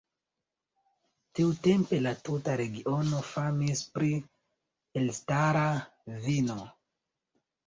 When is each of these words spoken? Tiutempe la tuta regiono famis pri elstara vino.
Tiutempe 1.39 1.99
la 2.05 2.13
tuta 2.29 2.55
regiono 2.61 3.19
famis 3.33 3.85
pri 3.99 4.09
elstara 5.03 5.69
vino. 6.27 6.59